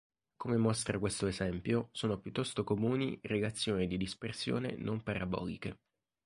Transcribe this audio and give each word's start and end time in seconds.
Come 0.35 0.57
mostra 0.57 0.97
questo 0.97 1.27
esempio 1.27 1.89
sono 1.91 2.17
piuttosto 2.17 2.63
comuni 2.63 3.19
relazioni 3.21 3.85
di 3.85 3.97
dispersione 3.97 4.75
non 4.75 5.03
paraboliche. 5.03 5.77